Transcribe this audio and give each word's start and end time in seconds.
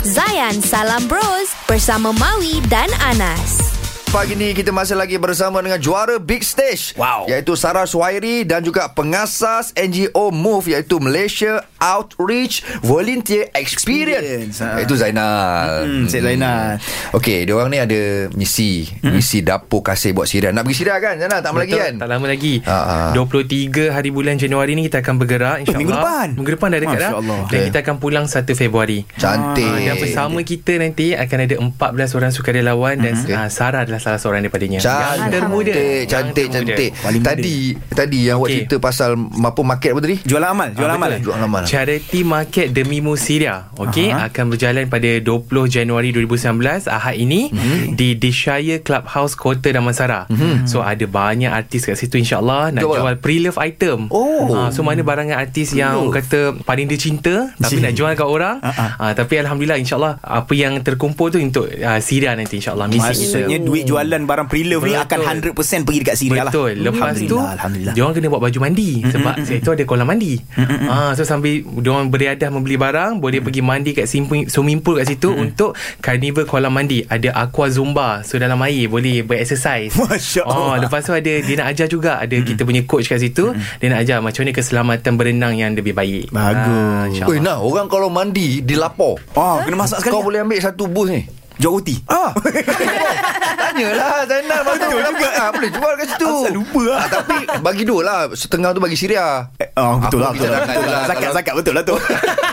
Zayan 0.00 0.64
Salam 0.64 1.04
Bros 1.12 1.52
bersama 1.68 2.08
Maui 2.16 2.64
dan 2.72 2.88
Anas. 3.04 3.60
Pagi 4.08 4.32
ni 4.32 4.56
kita 4.56 4.72
masih 4.72 4.96
lagi 4.96 5.20
bersama 5.20 5.60
dengan 5.60 5.76
juara 5.76 6.16
Big 6.16 6.40
Stage 6.40 6.96
Wow. 6.96 7.28
Iaitu 7.28 7.52
Sarah 7.52 7.84
Suhairi 7.84 8.48
dan 8.48 8.64
juga 8.64 8.88
pengasas 8.88 9.76
NGO 9.76 10.32
MOVE 10.32 10.72
Iaitu 10.72 10.96
Malaysia 11.04 11.60
Outreach 11.80 12.54
Volunteer 12.80 13.48
Experience, 13.52 14.52
Experience, 14.52 14.56
ha. 14.60 14.76
Iaitu 14.76 14.94
Zainal 14.94 15.82
Hmm, 15.82 16.04
Cik 16.04 16.20
Zainal. 16.20 16.76
Okey, 17.12 17.42
dia 17.42 17.54
orang 17.54 17.68
ni 17.68 17.78
ada 17.78 18.00
misi 18.32 18.84
Misi 19.00 19.40
dapur 19.40 19.80
kasih 19.80 20.12
buat 20.12 20.24
Syria 20.24 20.50
Nak 20.50 20.62
pergi 20.62 20.76
Syria 20.78 20.96
kan 20.96 21.16
Zainal? 21.16 21.40
Tak 21.40 21.50
lama 21.50 21.60
lagi 21.60 21.74
kan? 21.74 21.92
Tak 21.96 22.08
lama 22.08 22.26
lagi. 22.26 22.54
Ha, 22.62 22.78
ha. 22.78 22.96
23 23.12 23.56
hari 23.90 24.10
bulan 24.10 24.36
Januari 24.36 24.72
ni 24.72 24.84
kita 24.84 25.00
akan 25.00 25.14
bergerak 25.16 25.56
insya-Allah. 25.58 25.80
minggu 25.80 25.92
depan? 25.94 26.28
Minggu 26.34 26.50
depan 26.52 26.68
dah 26.68 26.78
dekat 26.78 26.90
dah. 26.94 27.10
Masya-Allah. 27.10 27.38
Dan 27.40 27.48
Okay. 27.50 27.62
kita 27.66 27.78
akan 27.80 27.96
pulang 27.96 28.24
1 28.26 28.54
Februari. 28.54 28.98
Cantik 29.12 29.66
Ah, 29.66 29.78
dan 29.80 29.94
bersama 29.96 30.38
kita 30.42 30.72
nanti 30.76 31.06
akan 31.12 31.38
ada 31.40 31.54
14 31.56 31.72
orang 32.12 32.30
sukarelawan 32.30 32.94
dan 32.96 33.14
uh, 33.16 33.48
Sarah 33.48 33.82
adalah 33.82 33.98
salah 33.98 34.16
seorang 34.16 34.40
daripadanya. 34.40 34.78
Yang 34.78 35.30
termuda. 35.32 35.72
Cantik 35.72 36.04
Yang 36.04 36.06
Cantik 36.06 36.46
termuda. 36.46 36.74
cantik. 36.76 36.90
Tadi 37.22 37.56
Tadi 37.90 38.18
yang 38.22 38.36
awak 38.36 38.46
Okey. 38.46 38.56
cerita 38.60 38.76
pasal 38.78 39.10
Mampu 39.16 39.62
market 39.62 39.90
apa 39.90 40.00
tadi? 40.00 40.16
Jualan 40.22 40.48
amal, 40.48 40.68
jualan 40.70 40.90
Ah, 40.90 40.98
amal. 40.98 41.10
betul. 41.10 41.24
Jual 41.26 41.38
amal. 41.40 41.62
Charity 41.70 42.26
Market 42.26 42.74
Demi 42.74 42.98
Musiria 42.98 43.70
okey 43.76 44.10
Aha. 44.10 44.26
akan 44.26 44.50
berjalan 44.50 44.84
pada 44.86 45.06
20 45.16 45.46
Januari 45.70 46.10
2019 46.10 46.90
Ahad 46.90 47.14
ini 47.14 47.46
Mhm. 47.46 47.94
di 47.94 48.18
Deshire 48.18 48.82
Clubhouse 48.82 49.32
Kota 49.32 49.70
Damansara. 49.70 50.26
So 50.66 50.82
ada 50.82 51.06
banyak 51.06 51.46
artis 51.46 51.86
kat 51.86 51.94
situ 51.94 52.18
insyaallah 52.18 52.74
nak 52.74 52.82
Betul. 52.82 52.98
jual 52.98 53.14
pre-love 53.16 53.58
item. 53.60 54.10
Oh. 54.10 54.50
Ah, 54.50 54.68
so 54.68 54.82
mana 54.82 54.98
barangan 55.00 55.38
artis 55.38 55.70
yang 55.70 55.94
orang 56.00 56.18
kata 56.18 56.38
paling 56.60 56.84
dia 56.84 56.98
cinta 56.98 57.54
tapi 57.54 57.78
Cik. 57.78 57.80
nak 57.80 57.92
jual 57.94 58.12
kat 58.12 58.26
orang. 58.26 58.58
Ah, 58.60 58.98
Ah, 58.98 59.12
tapi 59.12 59.38
alhamdulillah 59.38 59.78
insyaallah 59.78 60.18
apa 60.18 60.52
yang 60.52 60.74
terkumpul 60.80 61.30
tu 61.30 61.38
untuk 61.38 61.70
uh, 61.70 62.00
Syria 62.00 62.34
nanti 62.34 62.58
insyaallah 62.58 62.88
misi 62.88 62.98
Maksudnya 63.06 63.46
kita. 63.54 63.62
duit 63.62 63.84
jualan 63.84 64.20
barang 64.20 64.48
pre-love 64.48 64.82
ni 64.82 64.96
akan 64.96 65.18
Betul. 65.38 65.54
100% 65.54 65.86
pergi 65.86 65.98
dekat 66.00 66.16
Syria 66.16 66.42
lah. 66.42 66.50
Betul 66.50 66.72
Lepas 66.80 66.98
tu 67.14 67.36
Alhamdulillah, 67.38 67.52
Alhamdulillah. 67.54 67.94
Dia 67.94 68.02
orang 68.02 68.14
kena 68.16 68.28
buat 68.28 68.42
baju 68.42 68.58
mandi 68.58 68.90
Sebab 69.04 69.34
situ 69.44 69.68
ada 69.70 69.84
kolam 69.84 70.04
mandi 70.04 70.34
ha, 70.82 71.12
So 71.12 71.22
sambil 71.22 71.59
Dia 71.62 71.90
orang 71.92 72.08
beriadah 72.08 72.48
membeli 72.50 72.76
barang 72.76 73.20
Boleh 73.20 73.44
pergi 73.44 73.60
mandi 73.60 73.90
kat 73.92 74.08
swimming, 74.08 74.48
swimming 74.48 74.80
pool 74.80 74.98
kat 74.98 75.08
situ 75.10 75.30
Untuk 75.32 75.76
Carnival 76.00 76.48
kolam 76.48 76.72
mandi 76.72 77.04
Ada 77.04 77.36
aqua 77.36 77.68
zumba 77.68 78.24
So 78.24 78.40
dalam 78.40 78.60
air 78.64 78.88
Boleh 78.88 79.22
berexercise 79.22 79.92
Masya 79.96 80.42
Allah. 80.44 80.58
Oh, 80.58 80.74
Lepas 80.76 81.04
tu 81.04 81.12
ada 81.12 81.32
Dia 81.40 81.54
nak 81.60 81.68
ajar 81.72 81.86
juga 81.86 82.20
Ada 82.20 82.36
kita 82.40 82.62
punya 82.64 82.82
coach 82.84 83.06
kat 83.06 83.20
situ 83.20 83.52
Dia 83.80 83.88
nak 83.92 84.00
ajar 84.02 84.18
Macam 84.20 84.42
mana 84.44 84.52
keselamatan 84.52 85.12
berenang 85.16 85.54
Yang 85.56 85.72
lebih 85.84 85.94
baik 85.94 86.24
Bagus. 86.30 86.70
Ah, 86.70 87.04
InsyaAllah. 87.10 87.36
Oi, 87.36 87.38
nah, 87.42 87.58
orang 87.60 87.86
kalau 87.90 88.08
mandi 88.08 88.62
dilapor. 88.62 89.18
Oh, 89.34 89.56
kena 89.64 89.76
masak 89.76 90.00
sekali. 90.00 90.14
Kau 90.14 90.22
boleh 90.24 90.40
ambil 90.42 90.58
satu 90.62 90.84
bus 90.86 91.08
ni. 91.10 91.22
Jual 91.60 91.72
roti. 91.76 92.00
Ah. 92.08 92.32
Tanyalah 93.60 94.26
Zainal 94.26 94.60
Betul 94.66 94.98
juga 94.98 95.28
ah, 95.36 95.48
Boleh 95.52 95.70
jual 95.70 95.92
kat 95.94 96.06
situ 96.08 96.26
Asal 96.26 96.52
lupa 96.52 96.80
lah. 96.82 96.98
ah, 96.98 97.06
Tapi 97.06 97.36
bagi 97.60 97.84
dua 97.84 98.00
lah 98.02 98.18
Setengah 98.32 98.74
tu 98.74 98.80
bagi 98.80 98.96
Syria 98.98 99.46
Eh, 99.54 99.68
Oh, 99.78 100.00
betul 100.00 100.18
Apa 100.18 100.26
lah, 100.26 100.30
betul 100.34 100.48
lah. 100.48 100.60
Betul 100.60 100.82
lah. 100.82 101.02
lah. 101.30 101.54
Betul 101.54 101.74
lah 101.76 101.84
tu. 101.84 101.96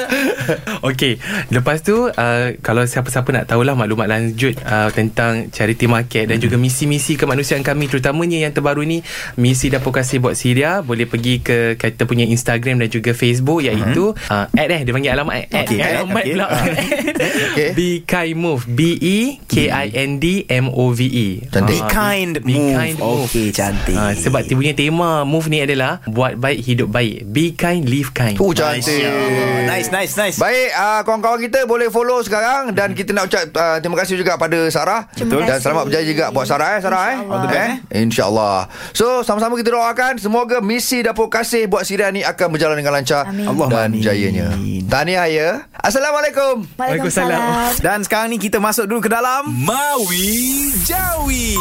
Okey, 0.88 1.18
lepas 1.50 1.80
tu 1.80 2.08
uh, 2.08 2.46
kalau 2.60 2.84
siapa-siapa 2.84 3.28
nak 3.32 3.44
tahulah 3.48 3.74
maklumat 3.74 4.08
lanjut 4.08 4.56
uh, 4.62 4.88
tentang 4.90 5.48
charity 5.50 5.86
market 5.86 6.28
dan 6.28 6.38
juga 6.38 6.56
misi-misi 6.56 7.14
kemanusiaan 7.14 7.62
kami 7.62 7.88
terutamanya 7.88 8.38
yang 8.40 8.52
terbaru 8.52 8.82
ni 8.82 9.00
misi 9.36 9.68
dapur 9.68 9.92
kasih 9.92 10.18
buat 10.18 10.34
Syria 10.34 10.80
boleh 10.80 11.06
pergi 11.06 11.40
ke 11.40 11.74
kita 11.76 12.04
punya 12.04 12.26
Instagram 12.26 12.82
dan 12.82 12.88
juga 12.88 13.12
Facebook 13.12 13.62
iaitu 13.62 14.12
uh, 14.12 14.46
ad 14.52 14.70
eh 14.70 14.80
dia 14.82 14.92
panggil 14.92 15.12
alamat 15.14 15.34
ad 15.48 15.64
Okey, 15.64 15.78
ad, 15.78 15.90
alamat 16.02 16.22
okey. 16.22 16.32
pula. 16.34 16.46
Okey. 16.50 17.68
Be 17.78 17.88
Kind 18.04 18.36
Move 18.36 18.62
B 18.68 18.80
E 18.98 19.18
K 19.46 19.54
I 19.70 19.86
N 19.94 20.18
D 20.18 20.44
M 20.48 20.66
O 20.72 20.90
V 20.90 21.00
E. 21.02 21.28
Cantik. 21.48 21.80
Be 21.82 21.88
kind 21.88 22.32
Be 22.42 22.54
move. 22.56 22.74
kind 22.74 22.94
move. 22.98 23.26
Okey, 23.28 23.46
cantik. 23.52 23.96
Ah, 23.96 24.12
sebab 24.12 24.44
dia 24.44 24.56
punya 24.56 24.74
tema 24.74 25.22
move 25.22 25.48
ni 25.48 25.62
adalah 25.62 26.00
buat 26.04 26.36
baik 26.36 26.60
hidup 26.64 26.88
baik. 26.90 27.28
Be 27.28 27.52
kind 27.54 27.84
live 27.86 28.10
kind 28.12 28.36
Oh 28.40 28.52
cantik. 28.52 29.04
Oh, 29.06 29.60
nice, 29.90 30.14
nice, 30.14 30.14
nice. 30.14 30.36
Baik 30.38 30.68
uh, 30.76 31.00
Kawan-kawan 31.02 31.38
kita 31.42 31.66
Boleh 31.66 31.90
follow 31.90 32.22
sekarang 32.22 32.70
Dan 32.70 32.94
kita 32.94 33.10
nak 33.10 33.26
ucap 33.26 33.50
uh, 33.56 33.82
Terima 33.82 33.96
kasih 33.98 34.14
juga 34.20 34.38
pada 34.38 34.58
Sarah 34.70 35.10
Terima 35.10 35.42
Dan 35.42 35.58
selamat 35.58 35.82
berjaya 35.90 36.04
juga 36.06 36.24
Buat 36.30 36.46
Sarah 36.46 36.68
eh 36.78 36.80
Sarah 36.84 37.02
eh 37.10 37.16
InsyaAllah. 37.18 37.48
The 37.50 37.58
eh? 37.58 37.72
InsyaAllah 38.06 38.58
So 38.94 39.06
sama-sama 39.26 39.58
kita 39.58 39.74
doakan 39.74 40.22
Semoga 40.22 40.62
misi 40.62 41.02
dapur 41.02 41.26
kasih 41.26 41.66
Buat 41.66 41.88
Syria 41.88 42.14
ni 42.14 42.22
Akan 42.22 42.54
berjalan 42.54 42.78
dengan 42.78 42.94
lancar 42.94 43.26
Amin. 43.26 43.48
Dan 43.48 43.96
amin. 43.96 44.02
jayanya 44.04 44.48
Tahniah 44.86 45.26
ya 45.26 45.50
Assalamualaikum 45.82 46.62
Waalaikumsalam. 46.78 47.80
Dan 47.80 48.04
sekarang 48.06 48.30
ni 48.30 48.38
kita 48.38 48.62
masuk 48.62 48.86
dulu 48.86 49.08
ke 49.08 49.10
dalam 49.10 49.48
Maui 49.50 50.70
Jawi. 50.86 51.56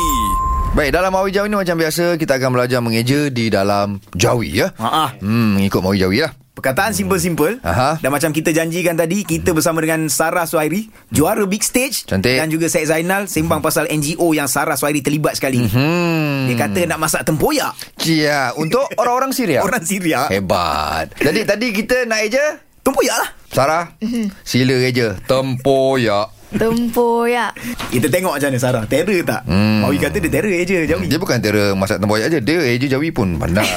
Baik, 0.72 0.96
dalam 0.96 1.12
Mawi 1.12 1.36
Jawi 1.36 1.52
ni 1.52 1.60
macam 1.60 1.76
biasa 1.76 2.16
kita 2.16 2.40
akan 2.40 2.56
belajar 2.56 2.80
mengeja 2.80 3.28
di 3.28 3.52
dalam 3.52 4.00
Jawi 4.16 4.64
ya. 4.64 4.68
Ha 4.80 4.88
ah. 4.88 5.10
Hmm, 5.20 5.60
mengikut 5.60 5.84
Mawi 5.84 6.00
Jawi 6.00 6.24
lah. 6.24 6.32
Perkataan 6.62 6.94
simple-simple 6.94 7.58
Aha. 7.66 7.98
Dan 7.98 8.14
macam 8.14 8.30
kita 8.30 8.54
janjikan 8.54 8.94
tadi 8.94 9.26
Kita 9.26 9.50
bersama 9.50 9.82
dengan 9.82 10.06
Sarah 10.06 10.46
Suhairi 10.46 10.94
Juara 11.10 11.42
Big 11.50 11.66
Stage 11.66 12.06
Cantik. 12.06 12.38
Dan 12.38 12.54
juga 12.54 12.70
Syed 12.70 12.86
Zainal 12.86 13.26
Sembang 13.26 13.66
pasal 13.66 13.90
NGO 13.90 14.38
Yang 14.38 14.54
Sarah 14.54 14.78
Suhairi 14.78 15.02
terlibat 15.02 15.42
sekali 15.42 15.58
Hmm. 15.66 16.46
Dia 16.46 16.70
kata 16.70 16.86
nak 16.86 17.02
masak 17.02 17.26
tempoyak 17.26 17.74
Cia, 17.98 18.54
untuk 18.54 18.86
orang-orang 19.02 19.34
Syria. 19.34 19.66
Orang 19.66 19.82
Syria 19.82 20.30
Hebat. 20.30 21.18
Jadi 21.18 21.42
tadi 21.50 21.68
kita 21.74 22.06
nak 22.06 22.22
eja 22.22 22.62
Tempoyak 22.82 23.18
lah 23.18 23.30
Sarah, 23.52 23.86
sila 24.48 24.80
eja. 24.80 25.20
Tempoyak. 25.28 26.56
Tempoyak. 26.56 27.52
Kita 27.92 28.08
tengok 28.08 28.32
macam 28.32 28.48
mana 28.48 28.60
Sarah 28.60 28.84
Terror 28.88 29.20
tak 29.22 29.44
Hmm. 29.44 29.84
Mawi 29.84 30.00
kata 30.00 30.18
dia 30.18 30.32
terror 30.32 30.48
je 30.64 30.88
Jawi 30.88 31.12
Dia 31.12 31.20
bukan 31.20 31.44
tera 31.44 31.76
masak 31.76 32.00
tempoyak 32.00 32.32
je. 32.32 32.40
Dia 32.40 32.64
eja 32.64 32.88
Jawi 32.88 33.12
pun 33.12 33.36
pandai. 33.36 33.68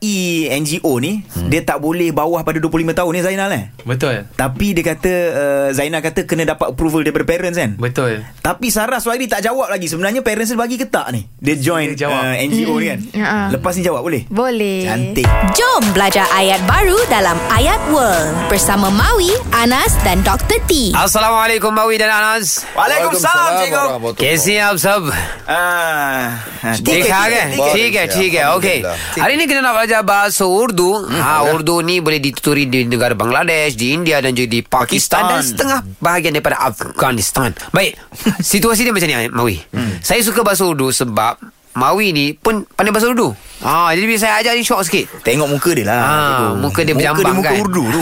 NGO 0.53 1.01
ni 1.01 1.25
hmm. 1.25 1.49
Dia 1.49 1.65
tak 1.65 1.81
boleh 1.81 2.13
bawah 2.13 2.45
pada 2.45 2.61
25 2.61 2.93
tahun 2.93 3.09
ni 3.09 3.25
Zainal 3.25 3.49
eh 3.57 3.73
betul 3.89 4.29
Tapi 4.37 4.77
dia 4.77 4.85
kata 4.85 5.13
uh, 5.33 5.73
Zainal 5.73 6.05
kata 6.05 6.29
kena 6.29 6.45
dapat 6.45 6.77
approval 6.77 7.01
daripada 7.01 7.25
parents 7.25 7.57
kan 7.57 7.73
betul 7.81 8.21
Tapi 8.45 8.69
Sarah 8.69 9.01
Suhairi 9.01 9.25
tak 9.25 9.41
jawab 9.41 9.73
lagi 9.73 9.89
Sebenarnya 9.89 10.21
parents 10.21 10.53
dia 10.53 10.61
bagi 10.61 10.77
ke 10.77 10.85
tak 10.85 11.09
ni 11.17 11.25
Dia 11.41 11.57
join 11.57 11.97
Dia 11.97 12.05
jawab. 12.05 12.21
uh, 12.21 12.37
NGO 12.37 12.77
ni 12.77 12.93
kan 12.93 13.01
Ha. 13.13 13.49
Lepas 13.49 13.73
ni 13.79 13.81
jawab 13.81 14.05
boleh 14.05 14.29
Boleh. 14.29 14.85
Cantik 14.85 15.25
Jom 15.57 15.81
belajar 15.97 16.29
ayat 16.37 16.61
baru 16.69 17.01
dalam 17.09 17.41
Ayat 17.49 17.81
World 17.89 18.53
bersama 18.53 18.93
Maui, 19.22 19.30
Anas 19.54 19.94
dan 20.02 20.26
Dr. 20.26 20.58
T. 20.66 20.90
अस्सलाम 20.98 21.34
Mavi 21.78 21.98
dan 22.02 22.10
Anas 22.10 22.66
Waalaikumsalam 22.74 23.52
cikgu 23.62 23.78
warahmatullahi 23.78 24.18
कैसे 24.18 24.52
हैं 24.58 24.64
आप 24.66 24.78
सब 24.82 25.02
Ah, 25.46 26.34
ah, 26.66 26.74
ठीक 26.82 27.06
है 27.06 27.22
ठीक 27.54 27.62
है, 27.62 27.74
ठीक 27.78 27.94
है 27.94 28.06
ठीक 28.10 28.34
है 28.34 28.44
okay 28.58 28.74
hari 29.22 29.38
ni 29.38 29.46
kita 29.46 29.62
nak 29.62 29.78
belajar 29.78 30.02
bahasa 30.02 30.50
Urdu 30.50 30.90
ha 31.14 31.46
Urdu 31.46 31.86
ni 31.86 32.02
boleh 32.02 32.18
dituturi 32.18 32.66
di 32.66 32.90
negara 32.90 33.14
Bangladesh 33.14 33.78
di 33.78 33.94
India 33.94 34.18
dan 34.18 34.34
juga 34.34 34.50
di 34.50 34.66
Pakistan, 34.66 35.22
dan 35.22 35.30
Pakistan. 35.30 35.46
setengah 35.46 35.80
bahagian 36.02 36.34
daripada 36.34 36.58
Afghanistan 36.66 37.54
baik 37.70 38.02
situasi 38.42 38.82
dia 38.82 38.98
macam 38.98 39.14
ni 39.14 39.30
Mawi 39.30 39.56
saya 40.02 40.26
suka 40.26 40.42
bahasa 40.42 40.66
Urdu 40.66 40.90
sebab 40.92 41.38
Mawi 41.78 42.10
ni 42.10 42.26
pun 42.34 42.66
pandai 42.74 42.90
bahasa 42.90 43.14
Urdu 43.14 43.38
ha 43.62 43.90
jadi 43.90 44.06
bila 44.06 44.20
saya 44.20 44.34
ajar 44.38 44.54
ni 44.54 44.62
syok 44.62 44.82
sikit 44.82 45.06
Tengok 45.22 45.50
muka 45.50 45.70
dia 45.72 45.84
lah 45.84 45.98
Ah, 45.98 46.06
cikgu. 46.06 46.56
muka 46.60 46.80
dia 46.82 46.94
berjambang 46.94 47.18
Muka 47.18 47.26
dia 47.26 47.34
muka 47.34 47.50
kan 47.50 47.58
urdu 47.60 47.84
tu 47.88 48.00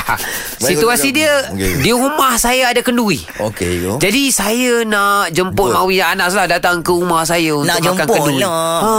Situasi 0.61 1.09
dia 1.09 1.31
Okey. 1.49 1.79
Di 1.79 1.91
rumah 1.91 2.33
saya 2.35 2.69
ada 2.69 2.81
kenduri 2.81 3.23
Okey, 3.39 3.71
go. 3.81 3.93
Jadi 3.97 4.29
saya 4.29 4.83
nak 4.83 5.31
jemput 5.31 5.71
Jemput. 5.71 5.71
Mawi 5.73 5.97
dan 5.97 6.17
Anas 6.17 6.33
lah 6.33 6.45
Datang 6.45 6.81
ke 6.81 6.91
rumah 6.91 7.23
saya 7.23 7.55
Untuk 7.55 7.67
Nak 7.67 7.77
makan 7.77 7.85
jemput 7.87 8.15
kenduri 8.17 8.37
lah. 8.39 8.51
ha. 8.81 8.93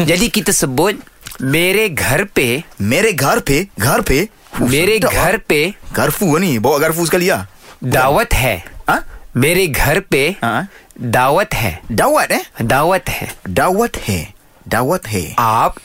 Jadi 0.00 0.26
kita 0.28 0.52
sebut 0.52 0.94
मेरे 1.40 1.88
घर 1.90 2.20
पे 2.36 2.48
Mere 2.82 3.10
घर 3.14 3.38
पे 3.40 3.56
घर 3.78 4.00
पे 4.02 4.18
Fuh, 4.50 4.66
मेरे 4.66 4.94
sedap, 4.98 5.12
घर 5.14 5.34
ah. 5.34 5.42
पे 5.42 5.60
Garfu 5.90 6.26
ni 6.36 6.58
Bawa 6.58 6.76
garfu 6.82 7.06
sekali 7.06 7.30
lah 7.30 7.46
दावत 7.80 8.34
है 8.34 8.56
Ha? 8.84 8.96
मेरे 9.36 9.64
घर 9.72 10.00
पे 10.10 10.22
हाँ? 10.42 10.66
दावत 10.98 11.54
है 11.54 11.72
Dawat 11.88 12.28
eh 12.34 12.42
दावत 12.66 13.06
है 13.08 13.26
Dawat 13.48 13.94
hai 14.04 14.20
दावत 14.67 15.07
है। 15.07 15.35
आप 15.39 15.75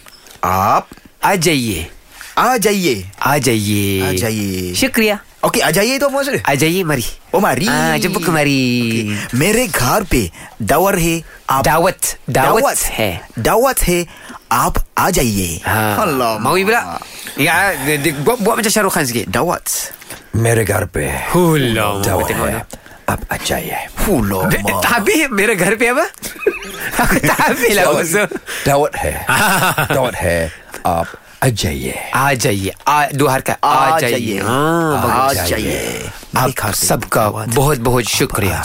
आप। 0.44 0.88
आ 1.24 1.34
जाइए। 1.34 1.90
आ 2.38 2.56
जाइए। 2.56 3.10
आ 3.22 3.38
जाइए। 3.38 4.08
आ 4.08 4.12
जाइए। 4.12 4.74
शुक्रिया। 4.74 5.18
ओके 5.46 5.60
आ 5.60 5.70
जाइए 5.70 5.98
तो 5.98 6.08
मोसर। 6.08 6.42
आ 6.48 6.54
जाइए 6.54 6.82
मरी। 6.84 7.04
ओ 7.34 7.40
मारी। 7.40 7.64
जब 7.98 8.16
मरी 8.28 8.60
okay. 9.02 9.34
मेरे 9.34 9.66
घर 9.66 10.04
पे 10.04 10.30
दावर 10.62 10.98
है 10.98 11.22
आप 11.50 11.64
दावत 11.64 12.18
दावत, 12.30 12.78
है। 12.78 13.28
दावत 13.38 13.82
है 13.82 14.06
आप 14.52 14.74
आ 14.98 15.10
जाइए। 15.10 15.60
हाँ। 15.66 15.96
mau 16.40 16.54
ibra 16.56 16.80
ya 17.38 17.56
buat 18.24 18.40
बहुत 18.40 18.58
macam 18.58 18.72
Shahrukh 18.72 18.94
Khan 18.94 19.04
से 19.04 19.24
दावत। 19.28 19.64
मेरे 20.36 20.64
घर 20.64 20.84
पे 20.84 21.06
हुलो 21.34 22.02
दावत 22.06 22.30
है। 22.30 22.66
आप 23.08 23.20
आ 23.32 23.36
जाइए। 23.46 23.86
हुलो 24.06 24.42
तभी 24.80 25.26
मेरे 25.26 25.54
घर 25.54 25.76
पे 25.76 25.86
अब। 25.86 26.06
Aku 27.00 27.16
tak 27.24 27.38
habis 27.38 27.72
lah 27.76 27.84
kot 27.92 28.06
so, 28.06 28.22
Daud 28.66 28.92
hai 28.96 29.14
Daud 29.92 30.14
hai 30.16 30.50
आप 30.80 31.06
आ 31.44 31.48
जाइए 31.48 31.94
आ 32.14 32.32
जाइए 32.34 32.72
दो 33.16 33.26
हरकत 33.28 33.64
आ 33.64 33.98
जाइए 34.00 34.40
आ 34.40 35.32
जाइए 35.32 36.10
आपका 36.36 36.70
सबका 36.72 37.28
बहुत 37.56 37.78
बहुत 37.78 38.04
शुक्रिया 38.04 38.62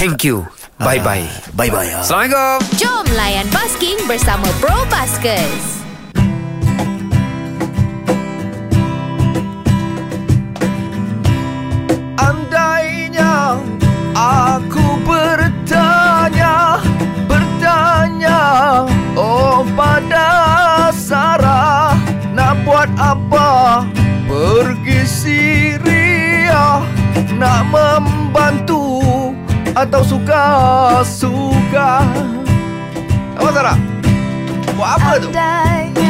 thank 0.00 0.24
you 0.24 0.46
Bye 0.78 1.00
bye. 1.00 1.24
Bye 1.56 1.72
bye. 1.72 1.88
Assalamualaikum. 1.88 2.60
Jom 2.76 3.08
layan 3.16 3.48
basking 3.48 3.96
bersama 4.04 4.44
Pro 4.60 4.76
Baskers. 4.92 5.85
Nak 27.46 27.62
membantu 27.70 28.98
Atau 29.78 30.02
suka-suka 30.02 32.02
Apa 33.38 33.48
Sarah? 33.54 33.78
Buat 34.74 34.90
apa 34.98 35.10
tu? 35.22 35.30
Andainya 35.30 36.05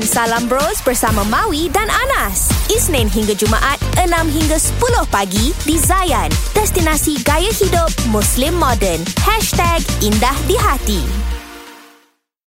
Zayan 0.00 0.32
Salam 0.32 0.48
Bros 0.48 0.80
bersama 0.80 1.20
Maui 1.28 1.68
dan 1.68 1.84
Anas. 1.84 2.48
Isnin 2.72 3.04
hingga 3.04 3.36
Jumaat 3.36 3.76
6 4.00 4.32
hingga 4.32 4.56
10 4.56 5.04
pagi 5.12 5.52
di 5.68 5.76
Zayan. 5.76 6.32
Destinasi 6.56 7.20
gaya 7.20 7.52
hidup 7.52 7.92
Muslim 8.08 8.56
modern. 8.56 9.04
#Indah 10.00 10.36
di 10.48 10.56
hati. 10.56 11.04